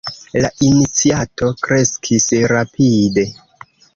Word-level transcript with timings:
La 0.43 0.49
iniciato 0.67 1.51
kreskis 1.67 2.27
rapide. 2.53 3.29